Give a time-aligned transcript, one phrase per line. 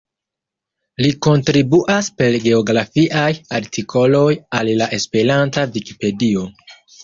[1.05, 3.27] Li kontribuas per geografiaj
[3.61, 4.27] artikoloj
[4.63, 6.53] al la Esperanta Vikipedio.